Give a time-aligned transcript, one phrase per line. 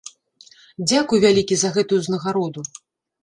[0.91, 2.61] Дзякуй вялікі за гэтую ўзнагароду.